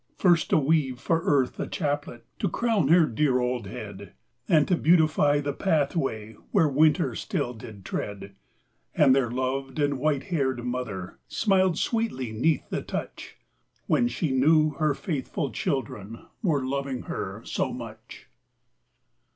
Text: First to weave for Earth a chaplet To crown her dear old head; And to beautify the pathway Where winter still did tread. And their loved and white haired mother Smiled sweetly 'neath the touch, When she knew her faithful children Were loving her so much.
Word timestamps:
First 0.17 0.49
to 0.49 0.57
weave 0.57 0.99
for 0.99 1.21
Earth 1.25 1.59
a 1.59 1.67
chaplet 1.67 2.25
To 2.39 2.49
crown 2.49 2.87
her 2.87 3.05
dear 3.05 3.37
old 3.37 3.67
head; 3.67 4.13
And 4.49 4.67
to 4.67 4.75
beautify 4.75 5.41
the 5.41 5.53
pathway 5.53 6.33
Where 6.49 6.67
winter 6.67 7.13
still 7.13 7.53
did 7.53 7.85
tread. 7.85 8.33
And 8.95 9.15
their 9.15 9.29
loved 9.29 9.77
and 9.77 9.99
white 9.99 10.23
haired 10.23 10.65
mother 10.65 11.19
Smiled 11.27 11.77
sweetly 11.77 12.31
'neath 12.31 12.67
the 12.71 12.81
touch, 12.81 13.37
When 13.85 14.07
she 14.07 14.31
knew 14.31 14.71
her 14.71 14.95
faithful 14.95 15.51
children 15.51 16.25
Were 16.41 16.65
loving 16.65 17.03
her 17.03 17.43
so 17.45 17.71
much. 17.71 18.25